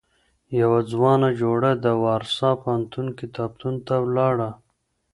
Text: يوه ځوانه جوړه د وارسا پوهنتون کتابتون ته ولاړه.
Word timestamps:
يوه 0.59 0.79
ځوانه 0.91 1.29
جوړه 1.41 1.71
د 1.85 1.87
وارسا 2.05 2.49
پوهنتون 2.61 3.07
کتابتون 3.19 3.75
ته 3.87 3.95
ولاړه. 4.05 4.49